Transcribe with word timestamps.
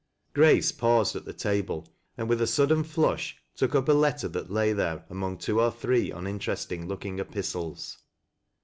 Grace 0.33 0.71
paused 0.71 1.15
at 1.15 1.25
the 1.25 1.31
table, 1.31 1.87
and 2.17 2.27
with 2.27 2.41
a 2.41 2.45
suddwn 2.45 2.83
flush, 2.83 3.37
took 3.55 3.75
up 3.75 3.87
a 3.87 3.93
letter 3.93 4.27
that 4.27 4.49
lay 4.49 4.73
there 4.73 5.05
among 5.11 5.37
two 5.37 5.61
or 5.61 5.69
three 5.69 6.09
'minteresting 6.09 6.87
looking 6.87 7.19
epistles. 7.19 7.99